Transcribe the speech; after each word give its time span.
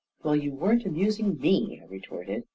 44 0.23 0.31
Well, 0.31 0.43
you 0.43 0.51
weren't 0.59 0.85
amusing 0.87 1.39
me 1.39 1.79
I" 1.79 1.83
I 1.85 1.87
retorted. 1.87 2.45